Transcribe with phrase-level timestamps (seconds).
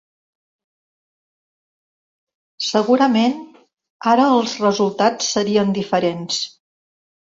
[2.69, 3.39] Segurament,
[4.15, 6.47] ara els resultats serien diferents.